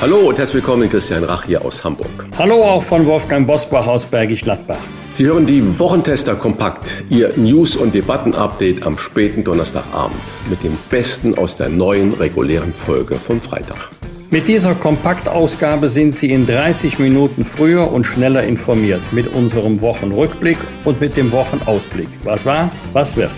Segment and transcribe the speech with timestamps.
[0.00, 2.28] Hallo und herzlich willkommen, Christian Rach hier aus Hamburg.
[2.38, 4.78] Hallo auch von Wolfgang Bosbach aus Bergisch Gladbach.
[5.10, 11.36] Sie hören die Wochentester Kompakt, Ihr News- und Debatten-Update am späten Donnerstagabend mit dem Besten
[11.36, 13.90] aus der neuen regulären Folge vom Freitag.
[14.30, 20.58] Mit dieser Kompaktausgabe sind Sie in 30 Minuten früher und schneller informiert mit unserem Wochenrückblick
[20.84, 22.08] und mit dem Wochenausblick.
[22.22, 23.32] Was war, was wird.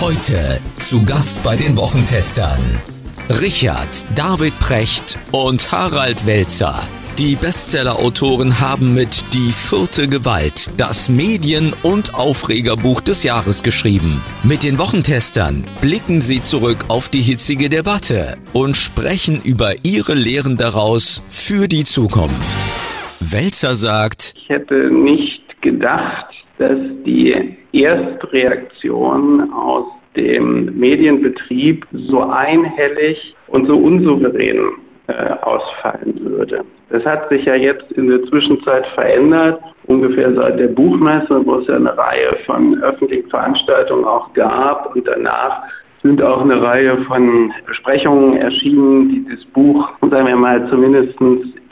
[0.00, 2.80] Heute zu Gast bei den Wochentestern
[3.30, 6.80] Richard David Precht und Harald Welzer.
[7.18, 14.22] Die Bestseller-Autoren haben mit Die vierte Gewalt das Medien- und Aufregerbuch des Jahres geschrieben.
[14.42, 20.56] Mit den Wochentestern blicken sie zurück auf die hitzige Debatte und sprechen über ihre Lehren
[20.56, 22.58] daraus für die Zukunft.
[23.20, 33.66] Welzer sagt, ich hätte nicht gedacht, dass die Erstreaktion aus dem Medienbetrieb so einhellig und
[33.66, 34.72] so unsouverän
[35.08, 36.64] äh, ausfallen würde.
[36.90, 41.66] Das hat sich ja jetzt in der Zwischenzeit verändert, ungefähr seit der Buchmesse, wo es
[41.66, 45.62] ja eine Reihe von öffentlichen Veranstaltungen auch gab und danach
[46.02, 51.16] sind auch eine Reihe von Besprechungen erschienen, die das Buch, sagen wir mal, zumindest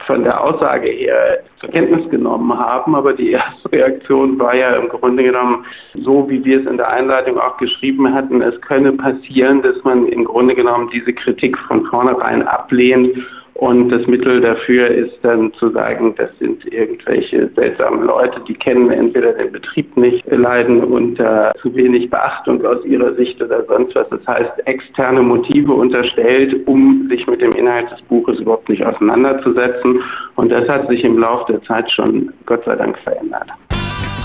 [0.05, 2.95] von der Aussage her zur Kenntnis genommen haben.
[2.95, 5.65] Aber die erste Reaktion war ja im Grunde genommen
[5.95, 8.41] so, wie wir es in der Einleitung auch geschrieben hatten.
[8.41, 13.17] Es könne passieren, dass man im Grunde genommen diese Kritik von vornherein ablehnt
[13.61, 18.89] und das Mittel dafür ist dann zu sagen, das sind irgendwelche seltsamen Leute, die kennen
[18.89, 24.09] entweder den Betrieb nicht, leiden unter zu wenig Beachtung aus ihrer Sicht oder sonst was.
[24.09, 30.01] Das heißt, externe Motive unterstellt, um sich mit dem Inhalt des Buches überhaupt nicht auseinanderzusetzen.
[30.37, 33.45] Und das hat sich im Laufe der Zeit schon Gott sei Dank verändert.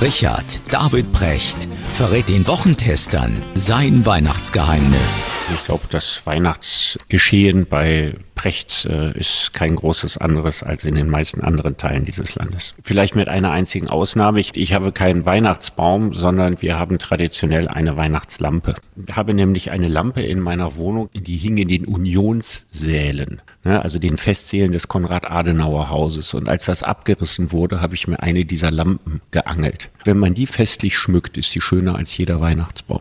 [0.01, 5.35] Richard David Precht verrät den Wochentestern sein Weihnachtsgeheimnis.
[5.55, 11.41] Ich glaube, das Weihnachtsgeschehen bei Prechts äh, ist kein großes anderes als in den meisten
[11.41, 12.75] anderen Teilen dieses Landes.
[12.83, 14.39] Vielleicht mit einer einzigen Ausnahme.
[14.41, 18.75] Ich, ich habe keinen Weihnachtsbaum, sondern wir haben traditionell eine Weihnachtslampe.
[19.09, 23.99] Ich habe nämlich eine Lampe in meiner Wohnung, die hing in den Unionssälen, ne, also
[23.99, 26.35] den Festsälen des Konrad-Adenauer-Hauses.
[26.35, 29.91] Und als das abgerissen wurde, habe ich mir eine dieser Lampen geangelt.
[30.05, 33.01] Wenn man die festlich schmückt, ist sie schöner als jeder Weihnachtsbaum.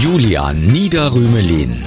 [0.00, 1.82] Julian Niederrümelin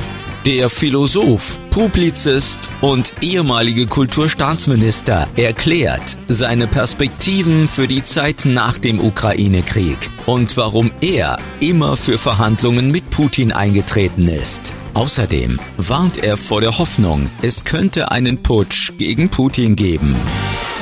[0.46, 9.98] der Philosoph, Publizist und ehemalige Kulturstaatsminister erklärt seine Perspektiven für die Zeit nach dem Ukraine-Krieg
[10.28, 14.74] und warum er immer für Verhandlungen mit Putin eingetreten ist.
[14.94, 20.16] Außerdem warnt er vor der Hoffnung, es könnte einen Putsch gegen Putin geben.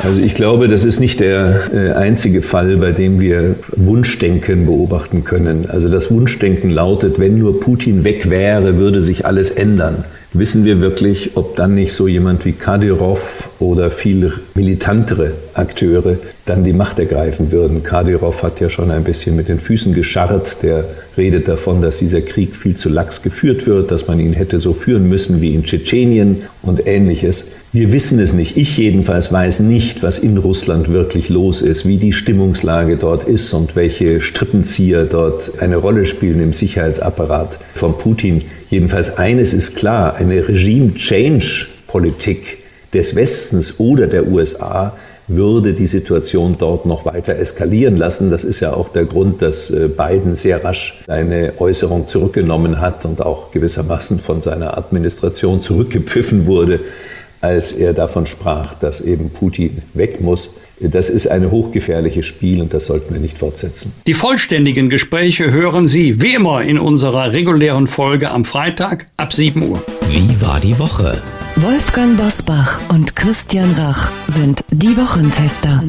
[0.04, 5.24] Also ich glaube, das ist nicht der äh, einzige Fall, bei dem wir Wunschdenken beobachten
[5.24, 5.70] können.
[5.70, 10.04] Also das Wunschdenken lautet, wenn nur Putin weg wäre, würde sich alles ändern.
[10.34, 16.64] Wissen wir wirklich, ob dann nicht so jemand wie Kadyrov oder viel militantere Akteure dann
[16.64, 17.84] die Macht ergreifen würden?
[17.84, 20.58] Kadyrov hat ja schon ein bisschen mit den Füßen gescharrt.
[20.62, 20.86] Der
[21.18, 24.74] redet davon, dass dieser Krieg viel zu lax geführt wird, dass man ihn hätte so
[24.74, 27.48] führen müssen wie in Tschetschenien und ähnliches.
[27.72, 28.58] Wir wissen es nicht.
[28.58, 33.52] Ich jedenfalls weiß nicht, was in Russland wirklich los ist, wie die Stimmungslage dort ist
[33.54, 38.44] und welche Strippenzieher dort eine Rolle spielen im Sicherheitsapparat von Putin.
[38.70, 42.60] Jedenfalls eines ist klar, eine Regime-Change-Politik
[42.94, 44.94] des Westens oder der USA
[45.28, 48.30] würde die Situation dort noch weiter eskalieren lassen.
[48.30, 53.06] Das ist ja auch der Grund, dass äh, Biden sehr rasch seine Äußerung zurückgenommen hat
[53.06, 56.80] und auch gewissermaßen von seiner Administration zurückgepfiffen wurde,
[57.42, 60.56] als er davon sprach, dass eben Putin weg muss.
[60.80, 63.94] Das ist ein hochgefährliches Spiel und das sollten wir nicht fortsetzen.
[64.08, 69.70] Die vollständigen Gespräche hören Sie wie immer in unserer regulären Folge am Freitag ab 7
[69.70, 69.82] Uhr.
[70.10, 71.22] Wie war die Woche?
[71.64, 75.82] Wolfgang Bosbach und Christian Rach sind die Wochentester.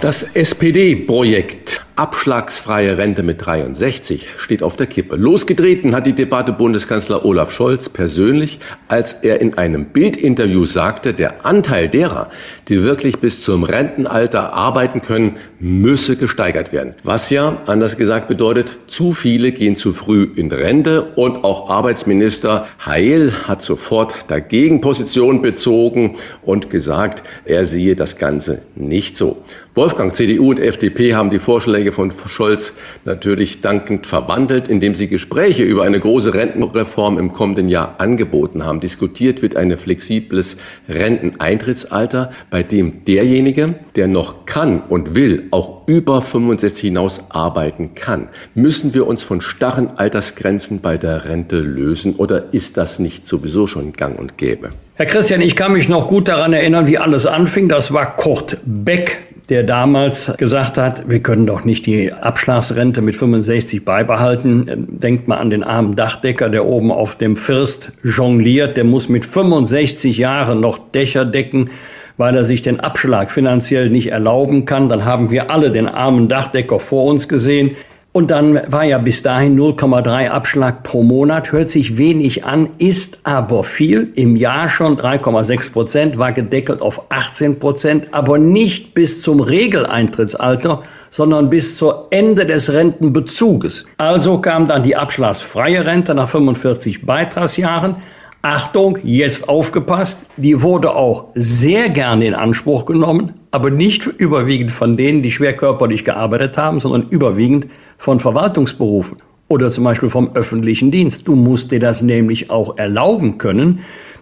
[0.00, 5.16] Das SPD-Projekt Abschlagsfreie Rente mit 63 steht auf der Kippe.
[5.16, 11.46] Losgetreten hat die Debatte Bundeskanzler Olaf Scholz persönlich als er in einem Bildinterview sagte, der
[11.46, 12.28] Anteil derer,
[12.68, 16.94] die wirklich bis zum Rentenalter arbeiten können, müsse gesteigert werden.
[17.02, 22.66] Was ja, anders gesagt, bedeutet, zu viele gehen zu früh in Rente und auch Arbeitsminister
[22.84, 29.42] Heil hat sofort dagegen Position bezogen und gesagt, er sehe das Ganze nicht so.
[29.74, 32.74] Wolfgang, CDU und FDP haben die Vorschläge von Scholz
[33.06, 38.80] natürlich dankend verwandelt, indem sie Gespräche über eine große Rentenreform im kommenden Jahr angeboten haben.
[38.80, 40.58] Diskutiert wird ein flexibles
[40.90, 48.28] Renteneintrittsalter, bei dem derjenige, der noch kann und will, auch über 65 hinaus arbeiten kann.
[48.54, 53.66] Müssen wir uns von starren Altersgrenzen bei der Rente lösen oder ist das nicht sowieso
[53.66, 54.72] schon gang und gäbe?
[54.96, 57.70] Herr Christian, ich kann mich noch gut daran erinnern, wie alles anfing.
[57.70, 63.16] Das war Kurt Beck, der damals gesagt hat, wir können doch nicht die Abschlagsrente mit
[63.16, 64.86] 65 beibehalten.
[64.88, 68.76] Denkt mal an den armen Dachdecker, der oben auf dem First jongliert.
[68.76, 71.70] Der muss mit 65 Jahren noch Dächer decken,
[72.16, 74.88] weil er sich den Abschlag finanziell nicht erlauben kann.
[74.88, 77.74] Dann haben wir alle den armen Dachdecker vor uns gesehen.
[78.12, 83.18] Und dann war ja bis dahin 0,3 Abschlag pro Monat, hört sich wenig an, ist
[83.22, 84.12] aber viel.
[84.14, 90.82] Im Jahr schon 3,6 Prozent, war gedeckelt auf 18 Prozent, aber nicht bis zum Regeleintrittsalter,
[91.08, 93.86] sondern bis zur Ende des Rentenbezuges.
[93.96, 97.96] Also kam dann die abschlagsfreie Rente nach 45 Beitragsjahren.
[98.42, 104.96] Achtung, jetzt aufgepasst, die wurde auch sehr gerne in Anspruch genommen, aber nicht überwiegend von
[104.96, 107.66] denen, die schwer körperlich gearbeitet haben, sondern überwiegend
[107.98, 111.28] von Verwaltungsberufen oder zum Beispiel vom öffentlichen Dienst.
[111.28, 113.80] Du musst dir das nämlich auch erlauben können,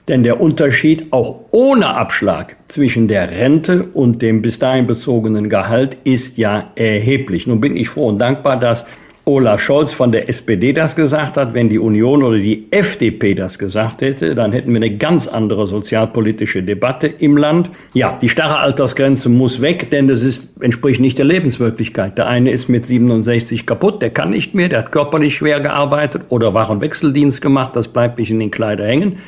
[0.09, 5.97] denn der Unterschied auch ohne Abschlag zwischen der Rente und dem bis dahin bezogenen Gehalt
[6.03, 7.47] ist ja erheblich.
[7.47, 8.85] Nun bin ich froh und dankbar, dass
[9.31, 13.61] Olaf Scholz von der SPD das gesagt hat, wenn die Union oder die FDP das
[13.61, 17.71] gesagt hätte, dann hätten wir eine ganz andere sozialpolitische Debatte im Land.
[17.95, 22.19] Ja, die starre Altersgrenze muss weg, denn das ist, entspricht nicht der Lebenswirklichkeit.
[22.19, 26.23] Der eine ist mit 67 kaputt, der kann nicht mehr, der hat körperlich schwer gearbeitet
[26.31, 29.19] oder Warenwechseldienst gemacht, das bleibt nicht in den Kleider hängen.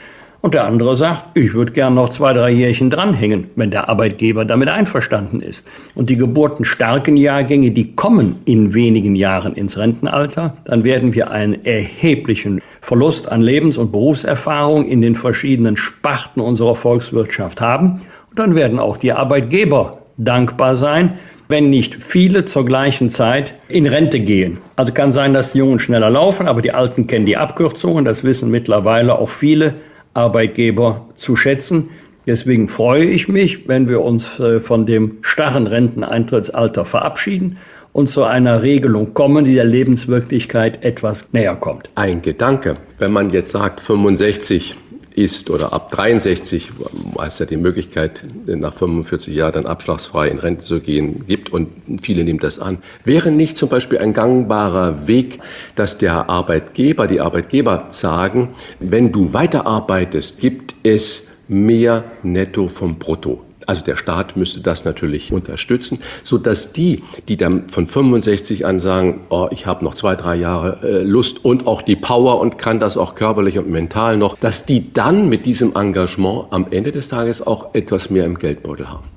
[0.42, 4.44] Und der andere sagt, ich würde gern noch zwei, drei Jährchen dranhängen, wenn der Arbeitgeber
[4.44, 5.68] damit einverstanden ist.
[5.94, 11.64] Und die geburtenstarken Jahrgänge, die kommen in wenigen Jahren ins Rentenalter, dann werden wir einen
[11.64, 18.02] erheblichen Verlust an Lebens- und Berufserfahrung in den verschiedenen Sparten unserer Volkswirtschaft haben.
[18.30, 21.14] Und dann werden auch die Arbeitgeber dankbar sein,
[21.46, 24.58] wenn nicht viele zur gleichen Zeit in Rente gehen.
[24.74, 28.04] Also kann sein, dass die Jungen schneller laufen, aber die Alten kennen die Abkürzungen.
[28.04, 29.74] Das wissen mittlerweile auch viele
[30.14, 31.90] Arbeitgeber zu schätzen.
[32.26, 37.58] Deswegen freue ich mich, wenn wir uns äh, von dem starren Renteneintrittsalter verabschieden
[37.92, 41.90] und zu einer Regelung kommen, die der Lebenswirklichkeit etwas näher kommt.
[41.94, 44.76] Ein Gedanke, wenn man jetzt sagt 65
[45.14, 46.72] ist oder ab 63,
[47.14, 51.52] weil es ja die Möglichkeit, nach 45 Jahren dann abschlagsfrei in Rente zu gehen, gibt
[51.52, 51.68] und
[52.02, 52.78] viele nehmen das an.
[53.04, 55.40] Wäre nicht zum Beispiel ein gangbarer Weg,
[55.74, 58.50] dass der Arbeitgeber, die Arbeitgeber sagen,
[58.80, 63.44] wenn du weiterarbeitest, gibt es mehr Netto vom Brutto.
[63.68, 68.80] Also der Staat müsste das natürlich unterstützen, so dass die, die dann von 65 an
[68.80, 72.58] sagen, oh, ich habe noch zwei, drei Jahre äh, Lust und auch die Power und
[72.58, 76.90] kann das auch körperlich und mental noch, dass die dann mit diesem Engagement am Ende
[76.90, 79.08] des Tages auch etwas mehr im Geldbeutel haben.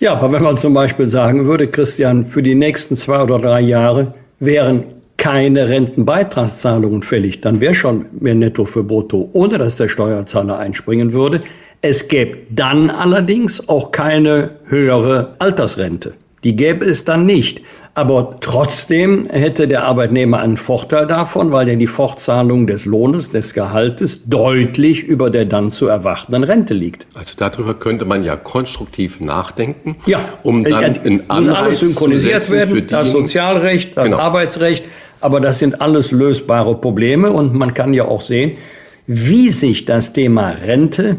[0.00, 3.60] Ja, aber wenn man zum Beispiel sagen würde, Christian, für die nächsten zwei oder drei
[3.60, 4.84] Jahre wären
[5.16, 11.12] keine Rentenbeitragszahlungen fällig, dann wäre schon mehr Netto für Brutto, ohne dass der Steuerzahler einspringen
[11.12, 11.42] würde.
[11.84, 16.14] Es gäbe dann allerdings auch keine höhere Altersrente.
[16.44, 17.60] Die gäbe es dann nicht.
[17.94, 23.52] Aber trotzdem hätte der Arbeitnehmer einen Vorteil davon, weil ja die Fortzahlung des Lohnes, des
[23.52, 27.06] Gehaltes deutlich über der dann zu erwartenden Rente liegt.
[27.14, 32.50] Also darüber könnte man ja konstruktiv nachdenken, ja, um dann in Anreiz muss alles synchronisiert
[32.50, 34.18] werden, das Sozialrecht, das genau.
[34.18, 34.84] Arbeitsrecht,
[35.20, 38.56] aber das sind alles lösbare Probleme und man kann ja auch sehen,
[39.06, 41.18] wie sich das Thema Rente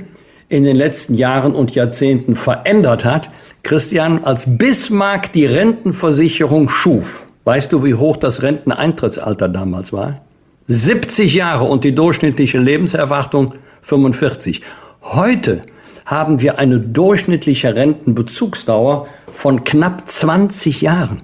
[0.50, 3.30] in den letzten Jahren und Jahrzehnten verändert hat.
[3.64, 10.22] Christian, als Bismarck die Rentenversicherung schuf, weißt du, wie hoch das Renteneintrittsalter damals war?
[10.68, 14.62] 70 Jahre und die durchschnittliche Lebenserwartung 45.
[15.02, 15.62] Heute
[16.06, 21.22] haben wir eine durchschnittliche Rentenbezugsdauer von knapp 20 Jahren.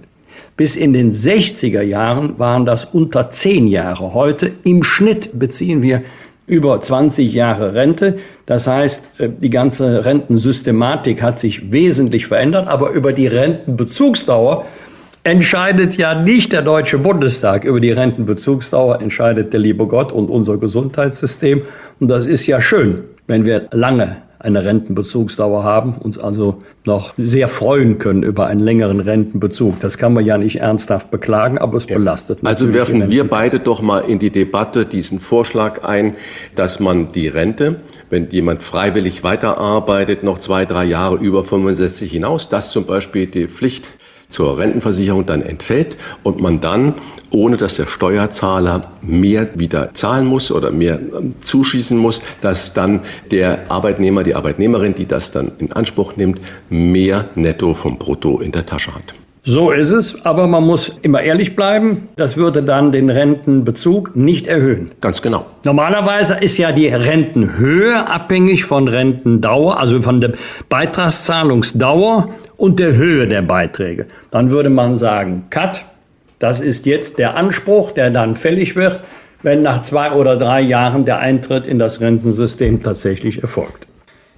[0.58, 4.14] Bis in den 60er Jahren waren das unter 10 Jahre.
[4.14, 6.02] Heute im Schnitt beziehen wir
[6.50, 8.18] über 20 Jahre Rente.
[8.46, 14.66] Das heißt, äh, die ganze Rentensystematik hat sich wesentlich verändert, aber über die Rentenbezugsdauer
[15.24, 17.64] entscheidet ja nicht der Deutsche Bundestag.
[17.64, 21.62] Über die Rentenbezugsdauer entscheidet der liebe Gott und unser Gesundheitssystem.
[22.00, 27.50] Und das ist ja schön, wenn wir lange eine Rentenbezugsdauer haben, uns also noch sehr
[27.50, 29.80] freuen können über einen längeren Rentenbezug.
[29.82, 32.40] Das kann man ja nicht ernsthaft beklagen, aber es belastet.
[32.42, 32.50] Ja.
[32.50, 36.16] Also werfen wir beide doch mal in die Debatte diesen Vorschlag ein,
[36.56, 37.78] dass man die Rente
[38.10, 43.48] wenn jemand freiwillig weiterarbeitet, noch zwei, drei Jahre über 65 hinaus, dass zum Beispiel die
[43.48, 43.88] Pflicht
[44.30, 46.94] zur Rentenversicherung dann entfällt und man dann,
[47.32, 53.02] ohne dass der Steuerzahler mehr wieder zahlen muss oder mehr ähm, zuschießen muss, dass dann
[53.32, 58.52] der Arbeitnehmer, die Arbeitnehmerin, die das dann in Anspruch nimmt, mehr netto vom Brutto in
[58.52, 59.16] der Tasche hat.
[59.44, 62.10] So ist es, aber man muss immer ehrlich bleiben.
[62.18, 64.92] Das würde dann den Rentenbezug nicht erhöhen.
[65.00, 65.46] Ganz genau.
[65.64, 70.34] Normalerweise ist ja die Rentenhöhe abhängig von Rentendauer, also von der
[70.68, 74.06] Beitragszahlungsdauer und der Höhe der Beiträge.
[74.32, 75.86] Dann würde man sagen, Cut,
[76.40, 79.00] das ist jetzt der Anspruch, der dann fällig wird,
[79.42, 83.88] wenn nach zwei oder drei Jahren der Eintritt in das Rentensystem tatsächlich erfolgt.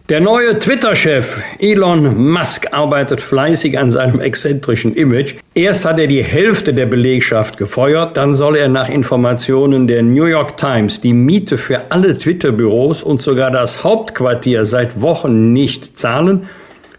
[0.09, 5.35] Der neue Twitter-Chef Elon Musk arbeitet fleißig an seinem exzentrischen Image.
[5.55, 10.25] Erst hat er die Hälfte der Belegschaft gefeuert, dann soll er nach Informationen der New
[10.25, 16.49] York Times die Miete für alle Twitter-Büros und sogar das Hauptquartier seit Wochen nicht zahlen.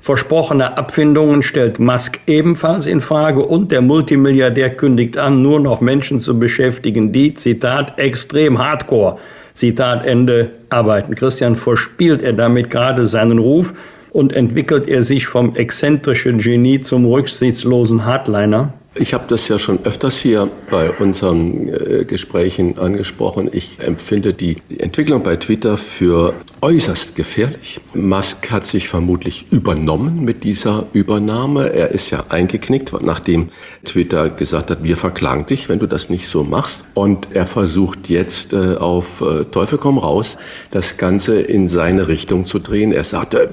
[0.02, 6.18] Versprochene Abfindungen stellt Musk ebenfalls in Frage und der Multimilliardär kündigt an, nur noch Menschen
[6.18, 9.20] zu beschäftigen, die, Zitat, extrem hardcore
[9.54, 11.14] Zitat Ende, arbeiten.
[11.14, 13.74] Christian, verspielt er damit gerade seinen Ruf
[14.10, 18.74] und entwickelt er sich vom exzentrischen Genie zum rücksichtslosen Hardliner?
[18.96, 23.48] Ich habe das ja schon öfters hier bei unseren äh, Gesprächen angesprochen.
[23.52, 27.80] Ich empfinde die, die Entwicklung bei Twitter für äußerst gefährlich.
[27.92, 31.72] Musk hat sich vermutlich übernommen mit dieser Übernahme.
[31.72, 33.48] Er ist ja eingeknickt, nachdem
[33.84, 36.84] Twitter gesagt hat, wir verklagen dich, wenn du das nicht so machst.
[36.94, 40.36] Und er versucht jetzt äh, auf äh, Teufel komm raus,
[40.70, 42.92] das Ganze in seine Richtung zu drehen.
[42.92, 43.50] Er sagte,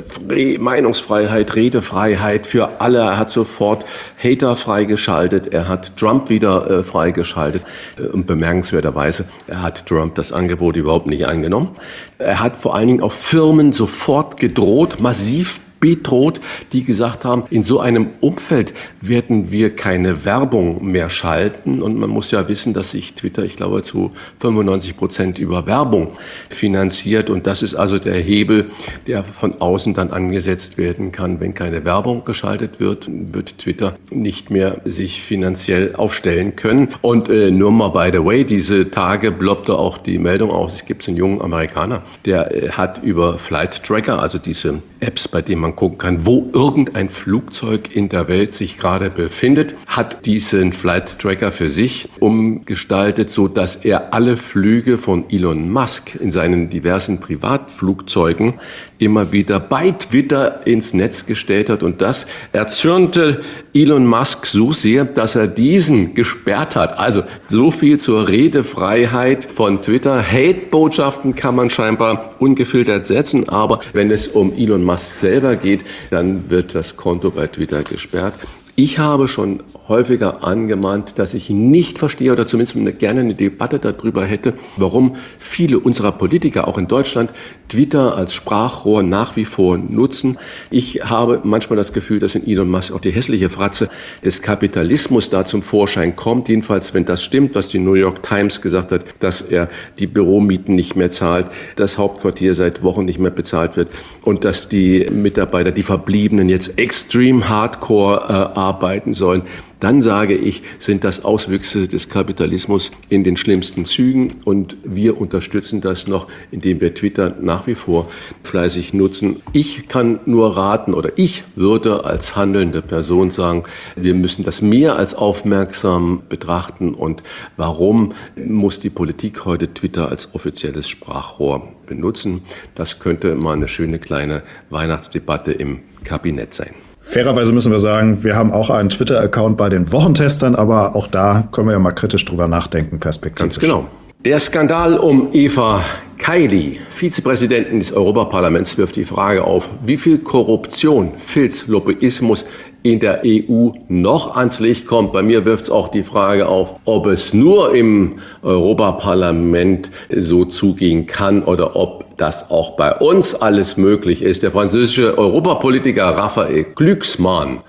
[0.60, 3.00] Meinungsfreiheit, Redefreiheit für alle.
[3.00, 3.86] Er hat sofort
[4.24, 5.48] Hater freigeschaltet.
[5.48, 7.64] Er hat Trump wieder äh, freigeschaltet.
[7.98, 11.72] Äh, und bemerkenswerterweise, er hat Trump das Angebot überhaupt nicht angenommen.
[12.20, 16.40] Er hat vor allen Dingen auch Firmen sofort gedroht, massiv bedroht,
[16.74, 21.82] die gesagt haben, in so einem Umfeld werden wir keine Werbung mehr schalten.
[21.82, 26.14] Und man muss ja wissen, dass sich Twitter, ich glaube, zu 95 Prozent über Werbung
[26.50, 27.30] finanziert.
[27.30, 28.72] Und das ist also der Hebel,
[29.08, 31.40] der von außen dann angesetzt werden kann.
[31.40, 36.90] Wenn keine Werbung geschaltet wird, wird Twitter nicht mehr sich finanziell aufstellen können.
[37.02, 40.86] Und äh, nur mal by the way, diese Tage bloppte auch die Meldung aus, es
[40.86, 45.62] gibt einen jungen Amerikaner, der äh, hat über Flight Tracker, also diese Apps, bei denen
[45.62, 51.20] man gucken kann, wo irgendein Flugzeug in der Welt sich gerade befindet, hat diesen Flight
[51.20, 57.20] Tracker für sich umgestaltet, so dass er alle Flüge von Elon Musk in seinen diversen
[57.20, 58.56] Privatflugzeugen
[59.00, 61.82] immer wieder bei Twitter ins Netz gestellt hat.
[61.82, 63.42] Und das erzürnte
[63.74, 66.98] Elon Musk so sehr, dass er diesen gesperrt hat.
[67.00, 70.22] Also so viel zur Redefreiheit von Twitter.
[70.22, 76.50] Hate-Botschaften kann man scheinbar ungefiltert setzen, aber wenn es um Elon Musk selber geht, dann
[76.50, 78.34] wird das Konto bei Twitter gesperrt.
[78.76, 84.24] Ich habe schon häufiger angemahnt, dass ich nicht verstehe oder zumindest gerne eine Debatte darüber
[84.24, 87.34] hätte, warum viele unserer Politiker auch in Deutschland
[87.68, 90.38] Twitter als Sprachrohr nach wie vor nutzen.
[90.70, 93.90] Ich habe manchmal das Gefühl, dass in Elon Musk auch die hässliche Fratze
[94.24, 96.50] des Kapitalismus da zum Vorschein kommt.
[96.50, 99.70] Jedenfalls, wenn das stimmt, was die New York Times gesagt hat, dass er
[100.00, 103.90] die Büromieten nicht mehr zahlt, das Hauptquartier seit Wochen nicht mehr bezahlt wird
[104.24, 109.44] und dass die Mitarbeiter, die Verbliebenen jetzt extrem hardcore äh, arbeiten sollen
[109.80, 115.82] dann sage ich, sind das Auswüchse des Kapitalismus in den schlimmsten Zügen und wir unterstützen
[115.82, 118.10] das noch, indem wir Twitter nach wie vor
[118.44, 119.42] fleißig nutzen.
[119.54, 123.64] Ich kann nur raten oder ich würde als handelnde Person sagen,
[123.96, 127.24] wir müssen das mehr als aufmerksam betrachten und
[127.58, 132.42] warum muss die Politik heute Twitter als offizielles Sprachrohr benutzen?
[132.76, 136.74] Das könnte mal eine schöne kleine Weihnachtsdebatte im Kabinett sein.
[137.10, 141.48] Fairerweise müssen wir sagen, wir haben auch einen Twitter-Account bei den Wochentestern, aber auch da
[141.52, 143.56] können wir ja mal kritisch drüber nachdenken, perspektivisch.
[143.56, 143.88] Ganz genau.
[144.24, 145.82] Der Skandal um Eva
[146.20, 152.46] Kaili, Vizepräsidentin des Europaparlaments, wirft die Frage auf, wie viel Korruption, Filz, Lobbyismus
[152.84, 155.12] in der EU noch ans Licht kommt.
[155.12, 161.08] Bei mir wirft es auch die Frage auf, ob es nur im Europaparlament so zugehen
[161.08, 164.44] kann oder ob das auch bei uns alles möglich ist.
[164.44, 167.62] Der französische Europapolitiker Raphael Glücksmann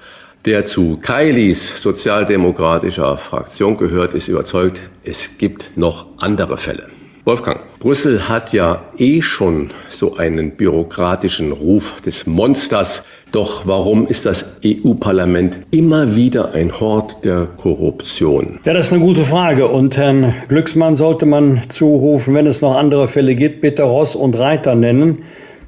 [0.47, 7.00] der zu Kailis sozialdemokratischer Fraktion gehört, ist überzeugt, es gibt noch andere Fälle.
[7.31, 13.05] Wolfgang, Brüssel hat ja eh schon so einen bürokratischen Ruf des Monsters.
[13.31, 18.59] Doch warum ist das EU-Parlament immer wieder ein Hort der Korruption?
[18.65, 19.69] Ja, das ist eine gute Frage.
[19.69, 24.37] Und Herrn Glücksmann sollte man zurufen, wenn es noch andere Fälle gibt, bitte Ross und
[24.37, 25.19] Reiter nennen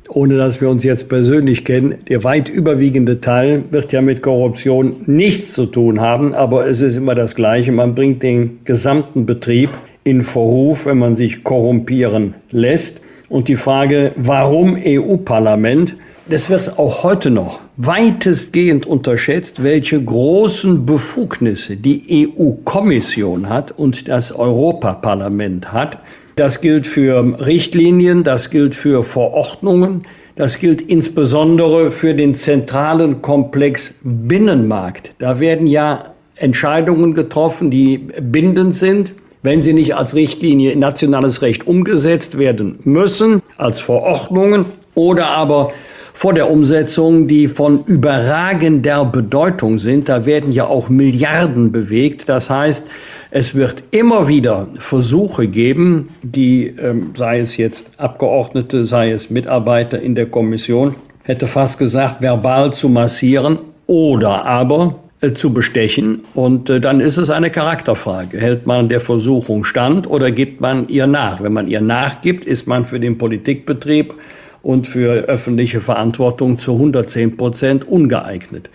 [0.09, 4.97] ohne dass wir uns jetzt persönlich kennen, der weit überwiegende Teil wird ja mit Korruption
[5.07, 7.73] nichts zu tun haben, aber es ist immer das Gleiche.
[7.73, 9.71] Man bringt den gesamten Betrieb
[10.05, 13.01] in Verruf, wenn man sich korrumpieren lässt.
[13.29, 15.97] Und die Frage, warum EU-Parlament?
[16.29, 24.33] Das wird auch heute noch weitestgehend unterschätzt, welche großen Befugnisse die EU-Kommission hat und das
[24.33, 25.99] Europaparlament hat.
[26.37, 30.07] Das gilt für Richtlinien, das gilt für Verordnungen,
[30.37, 35.15] das gilt insbesondere für den zentralen Komplex Binnenmarkt.
[35.19, 41.43] Da werden ja Entscheidungen getroffen, die bindend sind, wenn sie nicht als Richtlinie in nationales
[41.43, 45.73] Recht umgesetzt werden müssen, als Verordnungen oder aber
[46.13, 50.09] vor der Umsetzung, die von überragender Bedeutung sind.
[50.09, 52.29] Da werden ja auch Milliarden bewegt.
[52.29, 52.87] Das heißt,
[53.31, 60.01] es wird immer wieder Versuche geben, die, ähm, sei es jetzt Abgeordnete, sei es Mitarbeiter
[60.01, 66.25] in der Kommission, hätte fast gesagt, verbal zu massieren oder aber zu bestechen.
[66.35, 68.41] Und äh, dann ist es eine Charakterfrage.
[68.41, 71.43] Hält man der Versuchung stand oder gibt man ihr nach?
[71.43, 74.15] Wenn man ihr nachgibt, ist man für den Politikbetrieb
[74.63, 78.71] und für öffentliche Verantwortung zu 110 Prozent ungeeignet.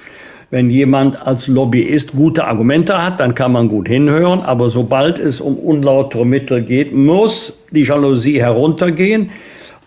[0.50, 4.42] Wenn jemand als Lobbyist gute Argumente hat, dann kann man gut hinhören.
[4.42, 9.32] Aber sobald es um unlautere Mittel geht, muss die Jalousie heruntergehen.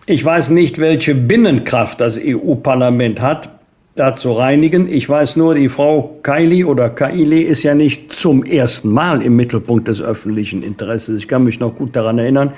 [0.05, 3.49] Ich weiß nicht, welche Binnenkraft das EU-Parlament hat,
[3.95, 4.87] da zu reinigen.
[4.87, 9.35] Ich weiß nur, die Frau Kaili oder Kaili ist ja nicht zum ersten Mal im
[9.35, 11.17] Mittelpunkt des öffentlichen Interesses.
[11.17, 12.53] Ich kann mich noch gut daran erinnern,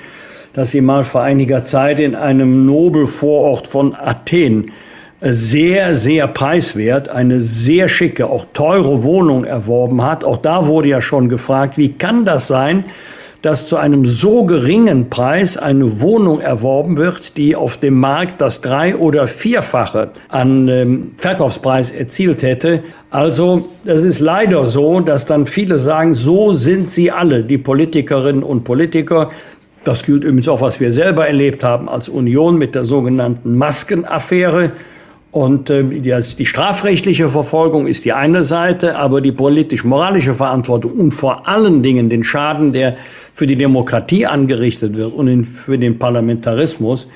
[0.52, 4.70] dass sie mal vor einiger Zeit in einem Nobelvorort von Athen
[5.20, 10.24] sehr, sehr preiswert, eine sehr schicke, auch teure Wohnung erworben hat.
[10.24, 12.84] Auch da wurde ja schon gefragt, wie kann das sein,
[13.44, 18.62] dass zu einem so geringen Preis eine Wohnung erworben wird, die auf dem Markt das
[18.62, 22.82] drei- oder vierfache an ähm, Verkaufspreis erzielt hätte.
[23.10, 28.42] Also es ist leider so, dass dann viele sagen, so sind sie alle, die Politikerinnen
[28.42, 29.30] und Politiker.
[29.84, 34.72] Das gilt übrigens auch, was wir selber erlebt haben als Union mit der sogenannten Maskenaffäre.
[35.34, 41.10] Und äh, die, die strafrechtliche Verfolgung ist die eine Seite, aber die politisch-moralische Verantwortung und
[41.10, 42.96] vor allen Dingen den Schaden, der
[43.32, 47.08] für die Demokratie angerichtet wird und für den Parlamentarismus,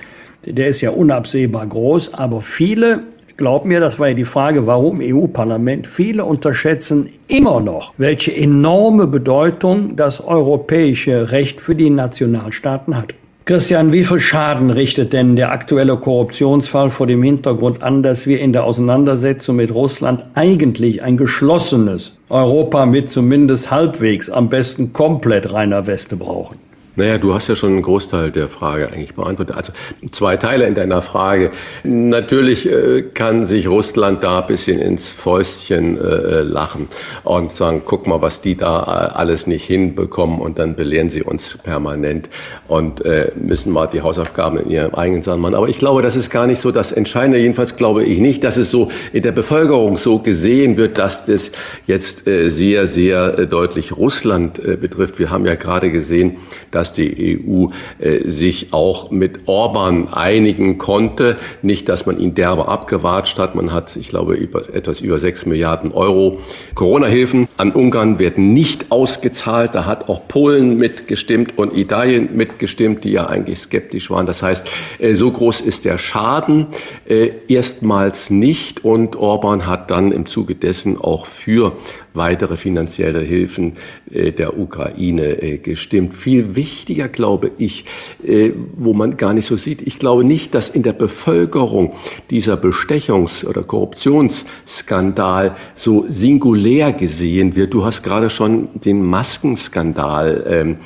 [0.45, 2.15] der ist ja unabsehbar groß.
[2.15, 3.03] Aber viele
[3.37, 5.87] glaub mir, das war ja die Frage, warum EU-Parlament.
[5.87, 13.15] Viele unterschätzen immer noch, welche enorme Bedeutung das europäische Recht für die Nationalstaaten hat.
[13.49, 18.41] Christian, wie viel Schaden richtet denn der aktuelle Korruptionsfall vor dem Hintergrund an, dass wir
[18.41, 25.51] in der Auseinandersetzung mit Russland eigentlich ein geschlossenes Europa mit zumindest halbwegs, am besten komplett
[25.51, 26.68] reiner Weste brauchen?
[26.99, 29.55] Naja, du hast ja schon einen Großteil der Frage eigentlich beantwortet.
[29.55, 29.73] Also
[30.11, 31.53] zwei Teile in deiner Frage.
[31.85, 36.89] Natürlich äh, kann sich Russland da ein bisschen ins Fäustchen äh, lachen
[37.23, 41.23] und sagen, guck mal, was die da äh, alles nicht hinbekommen und dann belehren sie
[41.23, 42.31] uns permanent
[42.67, 45.55] und äh, müssen mal die Hausaufgaben in ihrem eigenen Sachen machen.
[45.55, 47.39] Aber ich glaube, das ist gar nicht so das Entscheidende.
[47.39, 51.53] Jedenfalls glaube ich nicht, dass es so in der Bevölkerung so gesehen wird, dass das
[51.87, 55.21] jetzt äh, sehr, sehr äh, deutlich Russland betrifft.
[55.21, 56.39] Wir haben ja gerade gesehen,
[56.71, 57.67] dass dass die EU
[57.99, 61.37] äh, sich auch mit Orban einigen konnte.
[61.63, 63.55] Nicht, dass man ihn derbe abgewatscht hat.
[63.55, 66.39] Man hat, ich glaube, über, etwas über sechs Milliarden Euro
[66.75, 69.75] Corona-Hilfen an Ungarn werden nicht ausgezahlt.
[69.75, 74.27] Da hat auch Polen mitgestimmt und Italien mitgestimmt, die ja eigentlich skeptisch waren.
[74.27, 74.67] Das heißt,
[74.99, 76.67] äh, so groß ist der Schaden
[77.07, 81.77] äh, erstmals nicht und Orban hat dann im Zuge dessen auch für
[82.19, 83.73] weitere finanzielle Hilfen
[84.13, 86.13] äh, der Ukraine äh, gestimmt.
[86.13, 87.87] Viel wichtiger, glaube ich,
[88.23, 91.95] äh, wo man gar nicht so sieht, ich glaube nicht, dass in der Bevölkerung
[92.29, 97.73] dieser Bestechungs- oder Korruptionsskandal so singulär gesehen wird.
[97.73, 100.77] Du hast gerade schon den Maskenskandal ähm,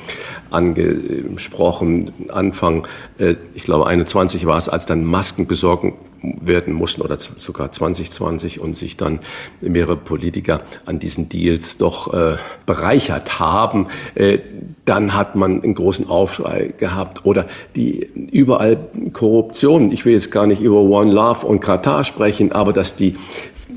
[0.51, 2.11] angesprochen.
[2.29, 2.87] Anfang,
[3.55, 8.77] ich glaube 21 war es, als dann Masken besorgen werden mussten oder sogar 2020 und
[8.77, 9.19] sich dann
[9.61, 14.39] mehrere Politiker an diesen Deals doch äh, bereichert haben, äh,
[14.85, 18.77] dann hat man einen großen Aufschrei gehabt oder die überall
[19.13, 19.91] Korruption.
[19.91, 23.15] Ich will jetzt gar nicht über One Love und Katar sprechen, aber dass die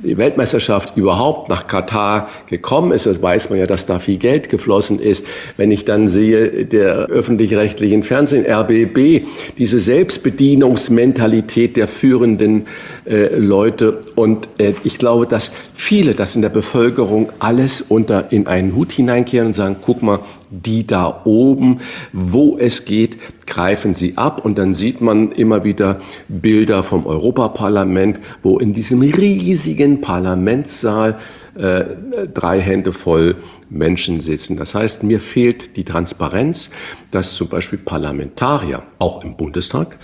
[0.02, 4.48] die Weltmeisterschaft überhaupt nach Katar gekommen ist, das weiß man ja, dass da viel Geld
[4.48, 5.24] geflossen ist.
[5.56, 9.24] Wenn ich dann sehe, der öffentlich-rechtlichen Fernsehen, RBB,
[9.58, 12.66] diese Selbstbedienungsmentalität der führenden
[13.06, 14.00] äh, Leute.
[14.14, 18.92] Und äh, ich glaube, dass viele das in der Bevölkerung alles unter in einen Hut
[18.92, 21.78] hineinkehren und sagen, guck mal, die da oben,
[22.12, 24.44] wo es geht, greifen sie ab.
[24.44, 31.18] Und dann sieht man immer wieder Bilder vom Europaparlament, wo in diesem riesigen Parlamentssaal
[31.56, 31.84] äh,
[32.32, 33.36] drei Hände voll
[33.70, 34.56] Menschen sitzen.
[34.56, 36.70] Das heißt, mir fehlt die Transparenz,
[37.10, 39.96] dass zum Beispiel Parlamentarier, auch im Bundestag,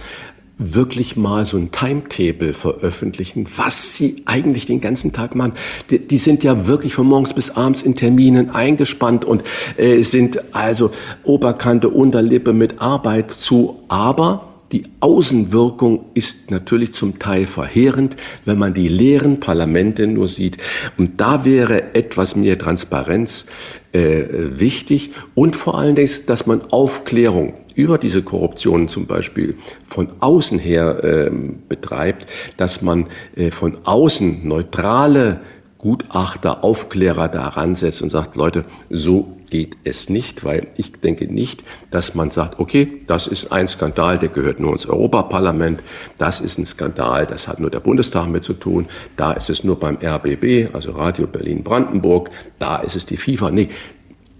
[0.62, 5.52] wirklich mal so ein Timetable veröffentlichen, was sie eigentlich den ganzen Tag machen.
[5.90, 9.42] Die, die sind ja wirklich von morgens bis abends in Terminen eingespannt und
[9.76, 10.90] äh, sind also
[11.24, 13.80] Oberkante, Unterlippe mit Arbeit zu.
[13.88, 20.56] Aber die Außenwirkung ist natürlich zum Teil verheerend, wenn man die leeren Parlamente nur sieht.
[20.96, 23.46] Und da wäre etwas mehr Transparenz
[23.92, 29.56] äh, wichtig und vor allen Dingen, dass man Aufklärung über diese Korruption zum Beispiel
[29.86, 31.30] von außen her äh,
[31.68, 33.06] betreibt, dass man
[33.36, 35.40] äh, von außen neutrale
[35.78, 41.62] Gutachter, Aufklärer daran setzt und sagt, Leute, so geht es nicht, weil ich denke nicht,
[41.90, 45.82] dass man sagt, okay, das ist ein Skandal, der gehört nur ins Europaparlament,
[46.16, 49.62] das ist ein Skandal, das hat nur der Bundestag mit zu tun, da ist es
[49.62, 53.50] nur beim RBB, also Radio Berlin-Brandenburg, da ist es die FIFA.
[53.50, 53.68] Nee,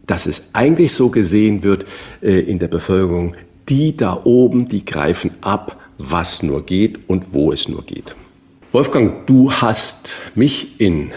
[0.07, 1.87] dass es eigentlich so gesehen wird
[2.21, 3.35] äh, in der Bevölkerung,
[3.69, 8.17] die da oben, die greifen ab, was nur geht und wo es nur geht.
[8.73, 11.13] Wolfgang, du hast mich in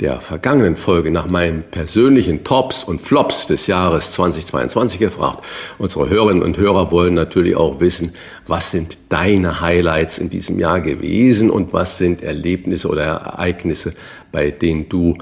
[0.00, 5.44] der vergangenen Folge nach meinen persönlichen Tops und Flops des Jahres 2022 gefragt.
[5.76, 8.14] Unsere Hörerinnen und Hörer wollen natürlich auch wissen,
[8.46, 13.92] was sind deine Highlights in diesem Jahr gewesen und was sind Erlebnisse oder Ereignisse,
[14.32, 15.18] bei denen du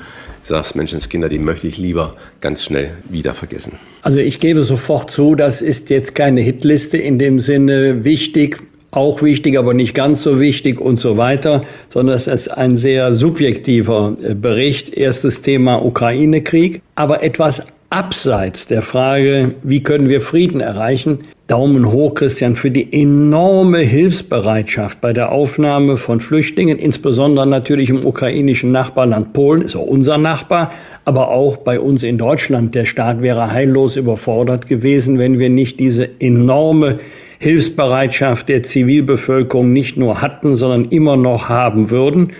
[0.48, 3.78] sagst, Menschenskinder, die möchte ich lieber ganz schnell wieder vergessen.
[4.02, 9.22] Also ich gebe sofort zu, das ist jetzt keine Hitliste in dem Sinne wichtig, auch
[9.22, 14.16] wichtig, aber nicht ganz so wichtig und so weiter, sondern es ist ein sehr subjektiver
[14.22, 14.94] äh, Bericht.
[14.94, 21.20] Erstes Thema Ukraine-Krieg, aber etwas abseits der Frage, wie können wir Frieden erreichen.
[21.46, 28.04] Daumen hoch, Christian, für die enorme Hilfsbereitschaft bei der Aufnahme von Flüchtlingen, insbesondere natürlich im
[28.04, 30.72] ukrainischen Nachbarland Polen, ist auch unser Nachbar,
[31.06, 32.74] aber auch bei uns in Deutschland.
[32.74, 36.98] Der Staat wäre heillos überfordert gewesen, wenn wir nicht diese enorme
[37.38, 42.32] Hilfsbereitschaft der Zivilbevölkerung nicht nur hatten, sondern immer noch haben würden.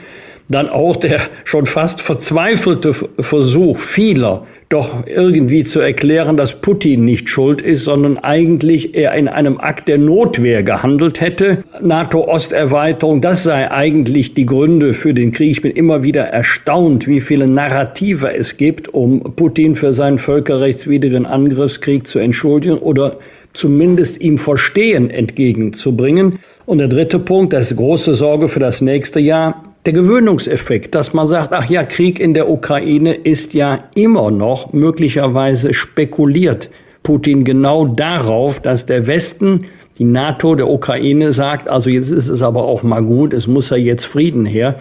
[0.50, 7.31] Dann auch der schon fast verzweifelte Versuch vieler, doch irgendwie zu erklären, dass Putin nicht
[7.31, 11.64] schuld ist, sondern eigentlich er in einem Akt der Notwehr gehandelt hätte.
[11.81, 15.50] NATO-Osterweiterung, das sei eigentlich die Gründe für den Krieg.
[15.52, 21.24] Ich bin immer wieder erstaunt, wie viele Narrative es gibt, um Putin für seinen völkerrechtswidrigen
[21.24, 23.16] Angriffskrieg zu entschuldigen oder
[23.54, 26.40] zumindest ihm Verstehen entgegenzubringen.
[26.66, 31.27] Und der dritte Punkt, das große Sorge für das nächste Jahr, der Gewöhnungseffekt, dass man
[31.27, 36.71] sagt, ach ja, Krieg in der Ukraine ist ja immer noch möglicherweise spekuliert
[37.03, 39.67] Putin genau darauf, dass der Westen,
[39.99, 43.71] die NATO der Ukraine sagt, also jetzt ist es aber auch mal gut, es muss
[43.71, 44.77] ja jetzt Frieden her.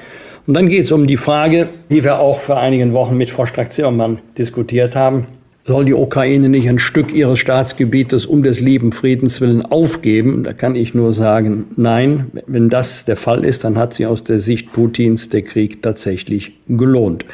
[0.46, 3.46] Und dann geht es um die Frage, die wir auch vor einigen Wochen mit Frau
[3.46, 5.28] Strack-Zimmermann diskutiert haben
[5.68, 10.44] soll die Ukraine nicht ein Stück ihres Staatsgebietes um des lieben Friedens willen aufgeben.
[10.44, 14.24] Da kann ich nur sagen, nein, wenn das der Fall ist, dann hat sie aus
[14.24, 17.26] der Sicht Putins der Krieg tatsächlich gelohnt.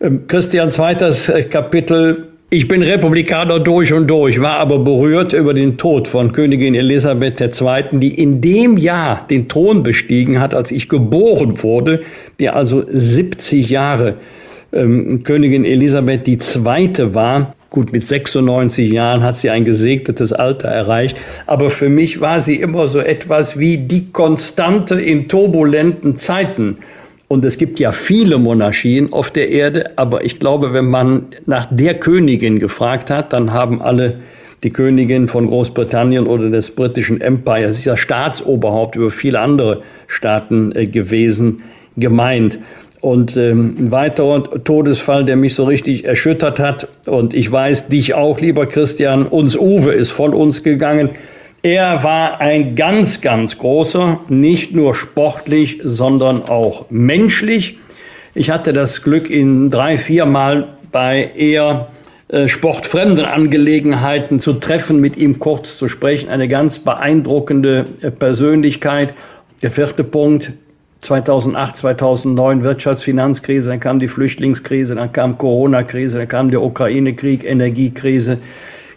[0.00, 2.28] Ähm, Christian, zweites äh, Kapitel.
[2.48, 7.40] Ich bin Republikaner durch und durch, war aber berührt über den Tod von Königin Elisabeth
[7.40, 12.02] II., die in dem Jahr den Thron bestiegen hat, als ich geboren wurde,
[12.38, 14.16] die also 70 Jahre
[14.72, 17.14] ähm, Königin Elisabeth II.
[17.14, 17.54] war.
[17.70, 22.56] Gut, mit 96 Jahren hat sie ein gesegnetes Alter erreicht, aber für mich war sie
[22.56, 26.78] immer so etwas wie die Konstante in turbulenten Zeiten.
[27.28, 31.68] Und es gibt ja viele Monarchien auf der Erde, aber ich glaube, wenn man nach
[31.70, 34.16] der Königin gefragt hat, dann haben alle
[34.64, 40.72] die Königin von Großbritannien oder des britischen Empires, ist ja Staatsoberhaupt über viele andere Staaten
[40.74, 41.62] äh, gewesen,
[41.96, 42.58] gemeint.
[43.00, 48.14] Und ähm, ein weiterer Todesfall, der mich so richtig erschüttert hat, und ich weiß dich
[48.14, 51.10] auch, lieber Christian, uns Uwe ist von uns gegangen.
[51.62, 57.78] Er war ein ganz, ganz großer, nicht nur sportlich, sondern auch menschlich.
[58.34, 61.88] Ich hatte das Glück, ihn drei, viermal bei eher
[62.28, 66.28] äh, sportfremden Angelegenheiten zu treffen, mit ihm kurz zu sprechen.
[66.28, 69.14] Eine ganz beeindruckende äh, Persönlichkeit.
[69.62, 70.52] Der vierte Punkt,
[71.00, 78.38] 2008, 2009 Wirtschaftsfinanzkrise, dann kam die Flüchtlingskrise, dann kam Corona-Krise, dann kam der Ukraine-Krieg, Energiekrise,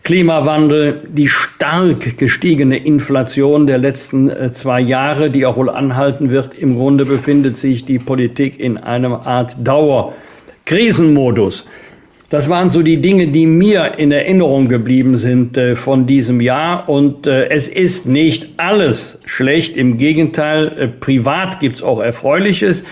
[0.04, 6.54] Klimawandel, die stark gestiegene Inflation der letzten äh, zwei Jahre, die auch wohl anhalten wird.
[6.56, 11.66] Im Grunde befindet sich die Politik in einem Art Dauerkrisenmodus.
[12.34, 16.90] Das waren so die Dinge, die mir in Erinnerung geblieben sind äh, von diesem Jahr.
[16.90, 19.78] Und äh, es ist nicht alles schlecht.
[19.78, 22.86] Im Gegenteil, äh, privat gibt's auch Erfreuliches.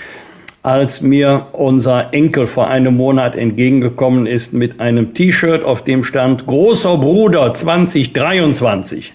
[0.62, 6.46] Als mir unser Enkel vor einem Monat entgegengekommen ist mit einem T-Shirt, auf dem stand
[6.46, 9.12] Großer Bruder 2023.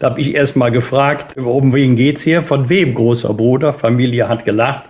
[0.00, 2.42] Da habe ich erst mal gefragt, um wen geht's hier?
[2.42, 3.72] Von wem großer Bruder?
[3.72, 4.86] Familie hat gelacht.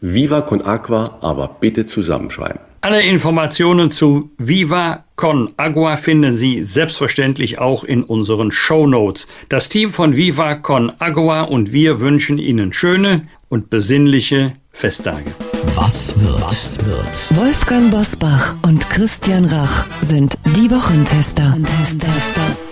[0.01, 2.67] Viva Con Agua, aber bitte zusammenschreiben.
[2.81, 9.27] Alle Informationen zu Viva Con Agua finden Sie selbstverständlich auch in unseren Show Notes.
[9.49, 15.33] Das Team von Viva Con Agua und wir wünschen Ihnen schöne und besinnliche Festtage.
[15.75, 16.41] Was wird?
[16.41, 17.37] Was wird?
[17.37, 21.57] Wolfgang Bosbach und Christian Rach sind die Wochentester.
[21.99, 22.67] Tester.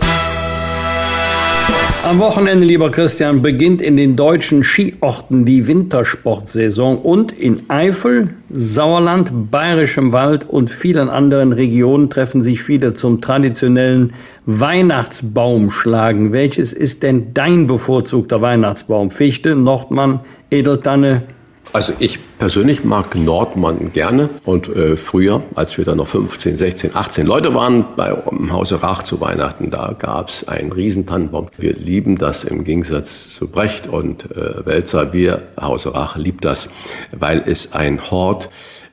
[2.06, 9.50] Am Wochenende, lieber Christian, beginnt in den deutschen Skiorten die Wintersportsaison und in Eifel, Sauerland,
[9.50, 14.12] Bayerischem Wald und vielen anderen Regionen treffen sich viele zum traditionellen
[14.44, 16.30] Weihnachtsbaumschlagen.
[16.30, 19.10] Welches ist denn dein bevorzugter Weihnachtsbaum?
[19.10, 21.24] Fichte, Nordmann, Edeltanne,
[21.72, 26.90] also ich persönlich mag Nordmann gerne und äh, früher, als wir da noch 15, 16,
[26.94, 31.48] 18 Leute waren bei im Hause Rach zu Weihnachten, da gab es einen Riesentannenbaum.
[31.58, 35.12] Wir lieben das im Gegensatz zu Brecht und äh, Welzer.
[35.12, 36.68] Wir, Hause Rach, liebt das,
[37.12, 38.48] weil es ein Hort